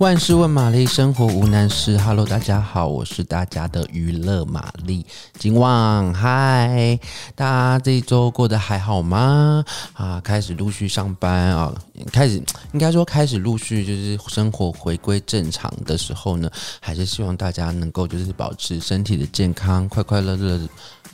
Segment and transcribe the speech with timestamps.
[0.00, 1.98] 万事问玛丽，生活无难事。
[1.98, 5.04] Hello，大家好，我是大家的娱乐玛丽。
[5.38, 6.98] 金旺，嗨，
[7.34, 9.62] 大家这一周过得还好吗？
[9.92, 11.74] 啊，开始陆续上班啊，
[12.10, 12.42] 开始
[12.72, 20.58] 应该说开始陆续就是生活回归正常的时候呢，还是希望大家能够就是保持身体的健康，快快乐乐。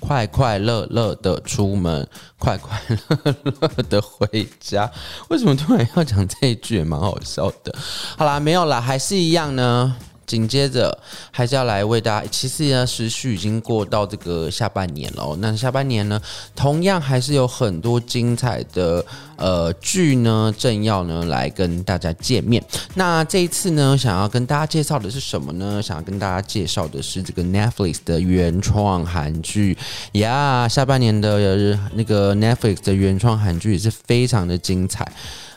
[0.00, 2.06] 快快乐乐的出门，
[2.38, 4.90] 快快乐乐的回家。
[5.28, 7.74] 为什么突然要讲这一句，也蛮好笑的。
[8.16, 9.96] 好啦，没有啦，还是一样呢。
[10.26, 10.96] 紧接着
[11.30, 15.36] 还是要来为大家，其实呢，时序已经过到这个下半年了。
[15.40, 16.20] 那下半年呢，
[16.54, 19.04] 同样还是有很多精彩的
[19.36, 22.62] 呃剧呢，正要呢来跟大家见面。
[22.94, 25.80] 那这一次呢，想要跟大家介绍的是什么呢？
[25.82, 29.76] 想要跟大家介绍的是这个 Netflix 的原创韩剧
[30.12, 30.66] 呀。
[30.68, 35.06] 下半年的那个 Netflix 的原创韩剧也是非常的精彩。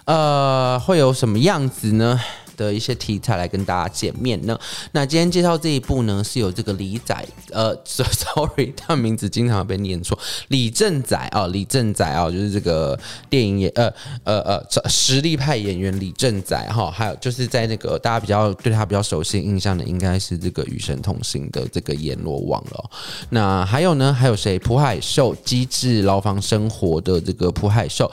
[0.05, 2.19] 呃，会有什么样子呢？
[2.59, 4.59] 的一些题材来跟大家见面呢。
[4.91, 7.15] 那今天介绍这一部呢，是有这个李仔，
[7.51, 12.99] 呃， sorry，他名字经常被念错，李正宰啊，李正宰啊，就是这个
[13.29, 13.89] 电影演，呃
[14.25, 22.89] 呃呃，实力派演员李正宰哈，还有就是在那个大家比较对他比较熟悉印象的，应该是这个《与神同行》的这个阎罗王了。
[23.29, 24.59] 那还有呢，还有谁？
[24.59, 28.11] 朴海秀，机智牢房生活的这个朴海秀。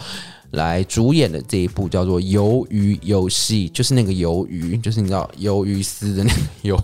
[0.52, 6.80] 来主演的这一部叫做《鱿鱼游戏》，就是那个鱿鱼，就是你知道鱿鱼丝的那个鱿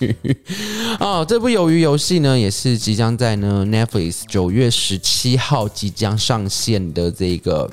[0.00, 0.36] 鱼
[1.00, 1.24] 哦。
[1.28, 7.70] 这部《鱿鱼游戏》呢，也是即将在呢 Netflix 九月十七号即将上线的这个。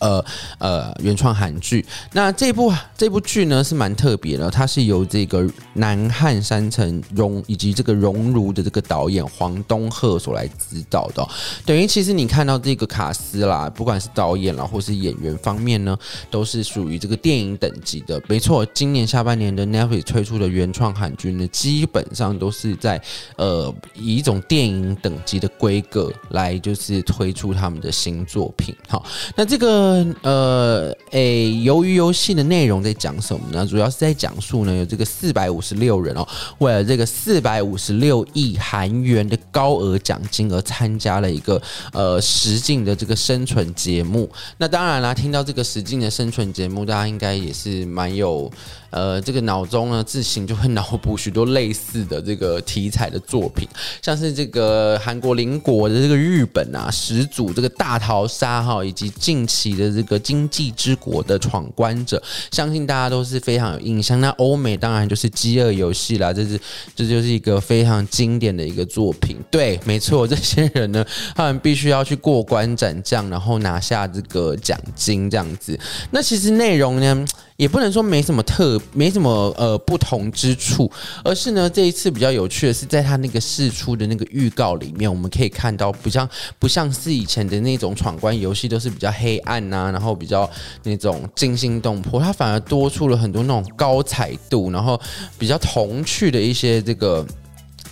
[0.00, 0.24] 呃
[0.58, 11.26] 呃，原创韩剧，那这部这部剧呢是蛮特别的，它是由这个南汉山城荣以及这个荣如的这个导演黄东赫所来指导的，
[11.66, 15.96] 等于其实你看到这个卡司啦，不管是导演啦或是演员方面呢，
[16.30, 18.20] 都是属于这个电影等级的。
[18.26, 23.00] 没错，今年下半年的 Netflix 推出的原创韩剧呢，基本上都是在
[23.36, 28.74] 呃以一种电影等级的规格来就是推出他们的新作品。
[28.88, 29.04] 好，
[29.36, 29.89] 那这个。
[30.22, 33.66] 呃，诶，由于游戏的内容在讲什么呢？
[33.66, 36.26] 主要是在讲述呢，有这个四百五十六人哦，
[36.58, 41.60] 为了这个四百五十六亿韩元的高额奖金而参加了一个
[41.92, 44.30] 呃实境的这个生存节目。
[44.58, 48.50] 那当然啦，听到这个实境的生存节目，大家应该也是蛮有。
[48.90, 53.68] 呃，这个脑中呢，自行就会脑补许多类似的这个题材的作品，
[54.02, 64.20] 像是这个韩国邻国的这个日本啊，始祖这个大逃杀哈，以及近期的这个经济之国的闯关者，相信大家都是非常有印象。
[64.20, 66.60] 那欧美当然就是饥饿游戏啦，这是
[66.94, 69.36] 这就是一个非常经典的一个作品。
[69.50, 71.04] 对，没错，这些人呢，
[71.34, 75.78] 他们必须要去过关斩将，然后拿下这个奖金这样子。
[76.10, 77.24] 那其实内容呢，
[77.56, 80.90] 也不能说没什么特，没什么呃不同之处，
[81.24, 90.48] 而是呢，这一次比较有趣的是，在他那个试出的那个预告里面，我们可以看到不像不像是以前的那种闯关游戏，都是比较黑暗、啊，然后比较
[90.82, 95.00] 那种惊心动魄，它反而多出了很多那种高彩度，然后
[95.38, 97.26] 比较童趣的一些这个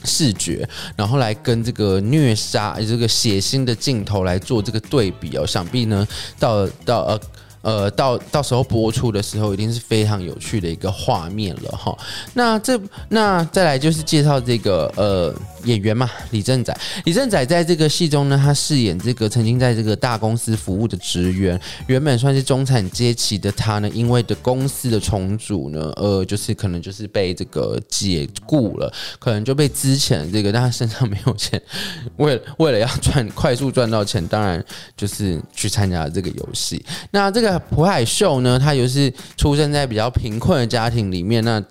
[0.05, 6.07] 视觉，然后来跟这个虐杀这个血腥的镜头来做这个对比哦，想必呢
[6.39, 7.21] 到到呃。
[7.69, 11.95] 呃，到到时候播出的时候，一定是非常有趣的一个画面了哈。
[12.33, 12.81] 那这
[13.11, 15.35] 那再来就是介绍这个呃
[15.65, 16.75] 演员嘛，李正宰。
[17.05, 31.61] 李正宰在这个戏中呢，他饰演这个曾经在这个大公司服务的职员，原本算是中产阶级的他呢，因为的公司的重组呢，呃，就是可能就是被这个解雇了，可能就被之前这个，但他身上没有钱，
[32.17, 34.65] 为了为了要赚快速赚到钱，当然
[34.97, 36.83] 就是去参加了这个游戏。
[37.11, 37.58] 那这个。
[37.59, 41.63] 朴海秀呢，他又是出生在比较贫困的家庭里面，那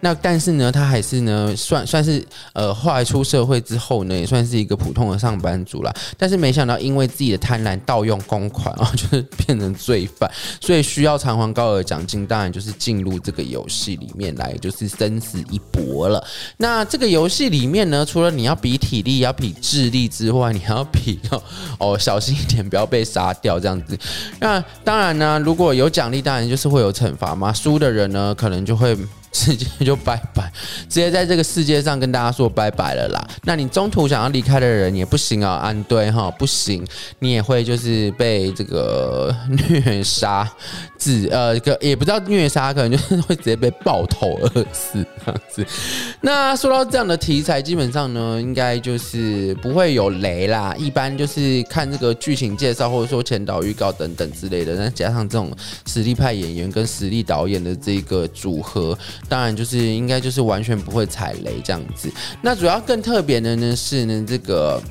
[0.00, 5.92] 那但是呢，他还是呢，算算是呃，后来出社会之后呢，也算是一个普通的上班族啦。
[6.16, 10.30] 但是没想到，因为自己的贪婪盗用公款啊， 就是变成罪犯，
[10.60, 16.24] 所以需要偿还高额奖金，当然就是进入这个游戏里面来，就是生死一搏了。
[16.58, 21.42] 那这个游戏里面呢，除了你要比体力、要比智力之外，你还要比哦
[21.78, 23.98] 哦，小心一点，不要被杀掉这样子。
[24.38, 25.17] 那当然。
[25.18, 27.52] 那如果有奖励，当然就是会有惩罚嘛。
[27.52, 28.96] 输的人呢，可能就会
[29.30, 30.50] 直 接就拜拜，
[30.88, 33.28] 直接在这个世界上跟大家说拜拜了啦。
[33.44, 36.84] 那你中途想要离开的人也不行啊，安对哈，不行，
[37.18, 40.50] 你也会就是被这个虐杀，
[40.96, 45.66] 自呃个也不知道虐杀，可能就是会直接被爆头而死这样子。
[46.20, 50.74] 那说到这样的题材，基本上呢，应该就是不会有雷啦。
[50.78, 55.52] 一般就是看这个剧情介绍，或者说前导预告等等之类的，那加上这种
[55.86, 58.98] 实力派演员跟实力导演的这个组合。
[59.28, 62.12] 当然，就是应该就是完全不会踩雷这样子。
[62.42, 64.82] 那主要更特别的呢是呢，这个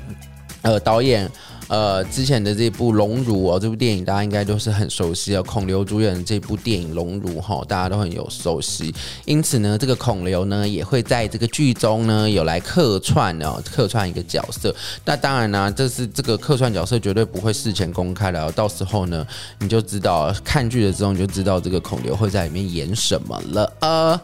[0.62, 1.30] 呃导演。
[1.68, 5.42] 呃，之前的这部《熔炉》哦，这部电影大家应该都是很熟悉哦。
[5.42, 8.94] 孔刘主演的这部电影《熔炉》哈，大家都很有熟悉。
[9.26, 14.74] 因此呢，这个孔刘呢也会在这个剧中呢有来客串哦，客串一个角色。
[15.04, 19.26] 那当然呢、这是这个客串角色绝对不会事前公开的，到时候呢
[19.58, 23.70] 你就知道看剧的时候你就知道这个孔刘会在里面演什么了。
[23.80, 24.18] 呃，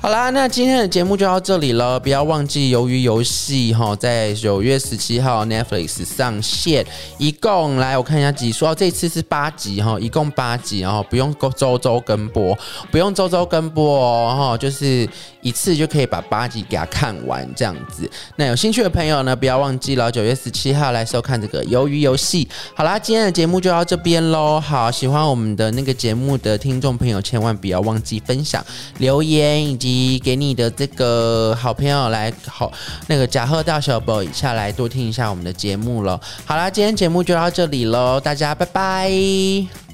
[0.00, 2.00] 好啦，那今天的节目就到这里了。
[2.00, 6.85] 不要忘记，鱿鱼游戏哈，在九月十七号 Netflix 上线。
[7.18, 12.56] 一共来，我看一下集数哦，这次是八集哈，一共八集，然后不用周周更播，
[12.90, 15.08] 不用周周更播哦，就是
[15.40, 18.08] 一次就可以把八集给它看完这样子。
[18.36, 22.46] 那有兴趣的朋友呢，不要忘记了九月十七号来收看这个鱿鱼游戏。
[22.74, 24.60] 好啦，今天的节目就到这边喽。
[24.60, 28.64] 好，喜欢我们的那个节目的听众朋友，千万不要忘记分享、
[28.98, 32.70] 留言以及给你的这个好朋友来好
[33.06, 36.20] 那个甲贺大小宝以下来多听一下我们的节目喽。
[36.44, 36.70] 好啦。
[36.76, 39.85] 今天节目就到这里喽，大家拜拜。